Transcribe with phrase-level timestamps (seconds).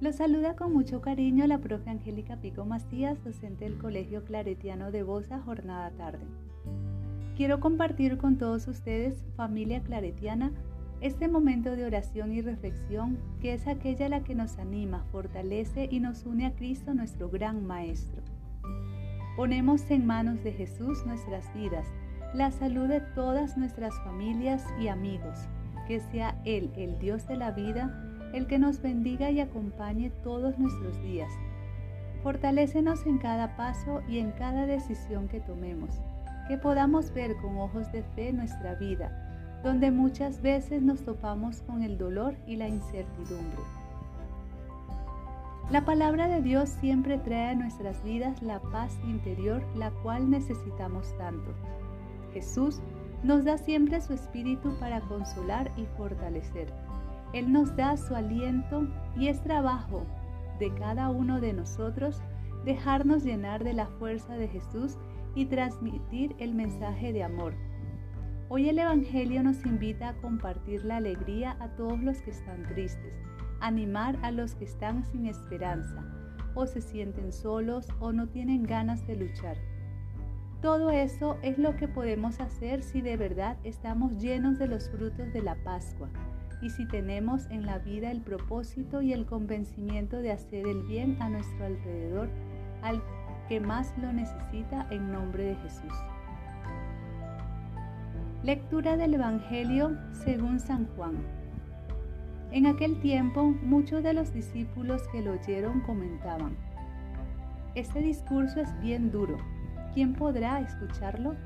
[0.00, 5.02] Los saluda con mucho cariño la profe Angélica Pico Macías, docente del Colegio Claretiano de
[5.02, 6.24] Bosa, jornada tarde.
[7.36, 10.52] Quiero compartir con todos ustedes, familia claretiana,
[11.02, 16.00] este momento de oración y reflexión que es aquella la que nos anima, fortalece y
[16.00, 18.22] nos une a Cristo nuestro gran Maestro.
[19.36, 21.86] Ponemos en manos de Jesús nuestras vidas,
[22.32, 25.40] la salud de todas nuestras familias y amigos,
[25.86, 30.58] que sea Él, el Dios de la vida, el que nos bendiga y acompañe todos
[30.58, 31.30] nuestros días.
[32.22, 36.00] Fortalécenos en cada paso y en cada decisión que tomemos,
[36.48, 41.82] que podamos ver con ojos de fe nuestra vida, donde muchas veces nos topamos con
[41.82, 43.60] el dolor y la incertidumbre.
[45.70, 51.16] La palabra de Dios siempre trae a nuestras vidas la paz interior, la cual necesitamos
[51.16, 51.54] tanto.
[52.32, 52.80] Jesús
[53.22, 56.72] nos da siempre su espíritu para consolar y fortalecer.
[57.32, 60.04] Él nos da su aliento y es trabajo
[60.58, 62.20] de cada uno de nosotros
[62.64, 64.98] dejarnos llenar de la fuerza de Jesús
[65.34, 67.54] y transmitir el mensaje de amor.
[68.48, 73.14] Hoy el Evangelio nos invita a compartir la alegría a todos los que están tristes,
[73.60, 76.04] animar a los que están sin esperanza,
[76.54, 79.56] o se sienten solos o no tienen ganas de luchar.
[80.60, 85.32] Todo eso es lo que podemos hacer si de verdad estamos llenos de los frutos
[85.32, 86.10] de la Pascua,
[86.62, 91.16] y si tenemos en la vida el propósito y el convencimiento de hacer el bien
[91.20, 92.28] a nuestro alrededor
[92.82, 93.02] al
[93.48, 95.92] que más lo necesita en nombre de Jesús.
[98.42, 101.16] Lectura del Evangelio según San Juan.
[102.52, 106.56] En aquel tiempo muchos de los discípulos que lo oyeron comentaban,
[107.74, 109.36] Este discurso es bien duro,
[109.94, 111.36] ¿quién podrá escucharlo?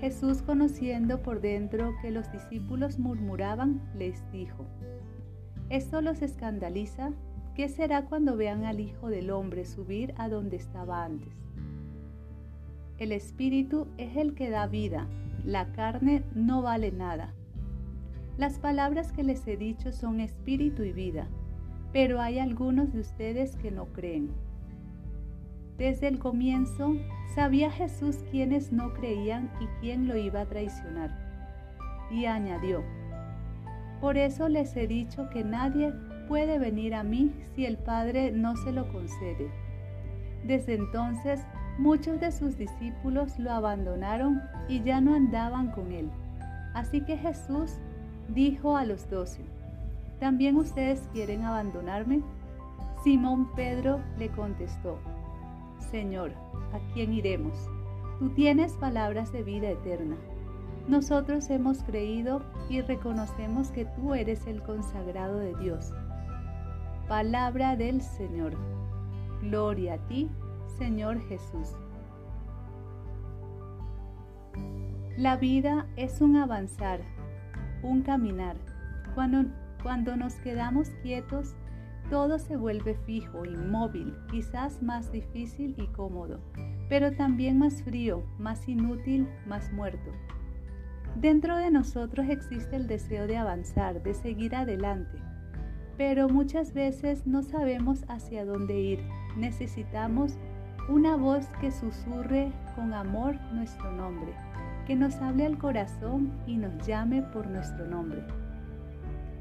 [0.00, 4.64] Jesús, conociendo por dentro que los discípulos murmuraban, les dijo,
[5.68, 7.12] ¿esto los escandaliza?
[7.54, 11.34] ¿Qué será cuando vean al Hijo del Hombre subir a donde estaba antes?
[12.96, 15.06] El Espíritu es el que da vida,
[15.44, 17.34] la carne no vale nada.
[18.38, 21.28] Las palabras que les he dicho son espíritu y vida,
[21.92, 24.30] pero hay algunos de ustedes que no creen.
[25.80, 26.94] Desde el comienzo
[27.34, 31.10] sabía Jesús quiénes no creían y quién lo iba a traicionar.
[32.10, 32.84] Y añadió,
[33.98, 35.94] por eso les he dicho que nadie
[36.28, 39.50] puede venir a mí si el Padre no se lo concede.
[40.44, 41.40] Desde entonces
[41.78, 46.10] muchos de sus discípulos lo abandonaron y ya no andaban con él.
[46.74, 47.78] Así que Jesús
[48.28, 49.40] dijo a los doce,
[50.18, 52.20] ¿también ustedes quieren abandonarme?
[53.02, 54.98] Simón Pedro le contestó,
[55.80, 56.32] Señor,
[56.72, 57.68] ¿a quién iremos?
[58.18, 60.16] Tú tienes palabras de vida eterna.
[60.86, 65.92] Nosotros hemos creído y reconocemos que tú eres el consagrado de Dios.
[67.08, 68.54] Palabra del Señor.
[69.42, 70.28] Gloria a ti,
[70.78, 71.74] Señor Jesús.
[75.16, 77.00] La vida es un avanzar,
[77.82, 78.56] un caminar.
[79.14, 79.50] Cuando,
[79.82, 81.54] cuando nos quedamos quietos,
[82.10, 86.40] todo se vuelve fijo, inmóvil, quizás más difícil y cómodo,
[86.88, 90.10] pero también más frío, más inútil, más muerto.
[91.14, 95.18] Dentro de nosotros existe el deseo de avanzar, de seguir adelante,
[95.96, 99.00] pero muchas veces no sabemos hacia dónde ir.
[99.36, 100.36] Necesitamos
[100.88, 104.34] una voz que susurre con amor nuestro nombre,
[104.84, 108.24] que nos hable al corazón y nos llame por nuestro nombre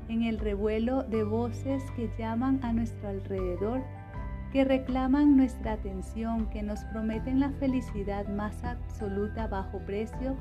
[0.10, 3.82] en el revuelo de voces que llaman a nuestro alrededor,
[4.52, 10.36] que reclaman nuestra atención, que nos prometen la felicidad más absoluta bajo precio,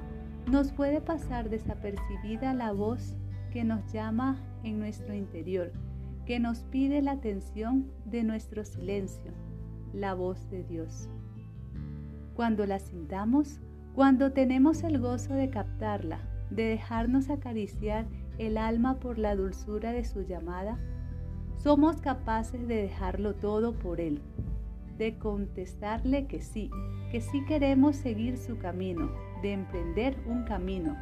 [0.51, 3.15] nos puede pasar desapercibida la voz
[3.53, 5.73] que nos llama en nuestro interior,
[6.25, 9.33] que nos pide la atención de nuestro silencio,
[9.93, 11.11] la voz de Dios.
[12.35, 13.61] Cuando la sintamos,
[13.95, 18.07] cuando tenemos el gozo de captarla, de dejarnos acariciar
[18.39, 20.79] el alma por la dulzura de su llamada,
[21.57, 24.23] somos capaces de dejarlo todo por Él,
[24.97, 26.71] de contestarle que sí,
[27.11, 29.11] que sí queremos seguir su camino,
[29.43, 30.97] de emprender un camino.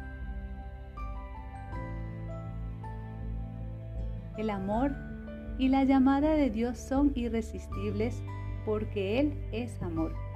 [4.37, 4.95] El amor
[5.57, 8.21] y la llamada de Dios son irresistibles
[8.65, 10.26] porque Él es amor.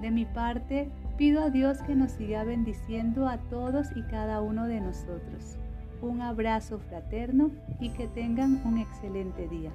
[0.00, 4.66] De mi parte, Pido a Dios que nos siga bendiciendo a todos y cada uno
[4.66, 5.56] de nosotros.
[6.02, 7.50] Un abrazo fraterno
[7.80, 9.72] y que tengan un excelente día.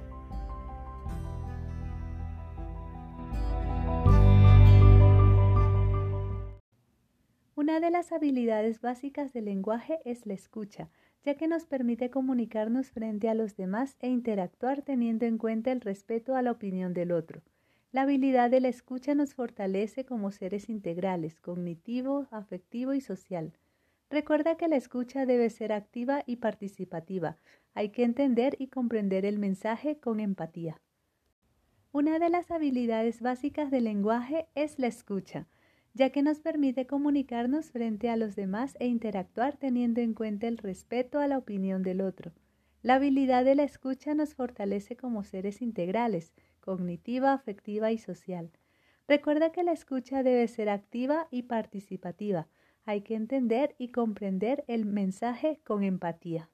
[7.56, 10.90] Una de las habilidades básicas del lenguaje es la escucha.
[11.24, 15.80] ya que nos permite comunicarnos frente a los demás e interactuar teniendo en cuenta el
[15.80, 17.42] respeto a la opinión del otro.
[17.92, 23.52] La habilidad de la escucha nos fortalece como seres integrales, cognitivo, afectivo y social.
[24.10, 27.36] Recuerda que la escucha debe ser activa y participativa.
[27.74, 30.80] Hay que entender y comprender el mensaje con empatía.
[31.92, 35.46] Una de las habilidades básicas del lenguaje es la escucha
[35.94, 40.58] ya que nos permite comunicarnos frente a los demás e interactuar teniendo en cuenta el
[40.58, 42.32] respeto a la opinión del otro.
[42.82, 46.32] La habilidad de la escucha nos fortalece como seres integrales,
[46.62, 48.50] cognitiva, afectiva y social.
[49.06, 52.48] Recuerda que la escucha debe ser activa y participativa.
[52.86, 56.48] Hay que entender y comprender el mensaje con empatía.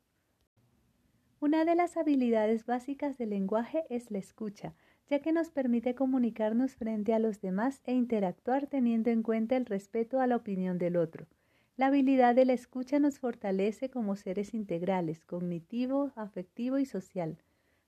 [1.41, 4.75] Una de las habilidades básicas del lenguaje es la escucha,
[5.09, 9.67] ya que nos permite comunicarnos frente a los demás e interactuar teniendo en cuenta el
[9.67, 11.29] respeto a la opinión del otro.
[11.77, 17.39] La habilidad de la escucha nos fortalece como seres integrales, cognitivo, afectivo y social.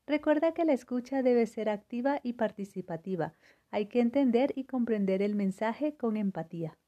[0.07, 3.35] Recuerda que la escucha debe ser activa y participativa.
[3.71, 6.79] Hay que entender y comprender el mensaje con empatía.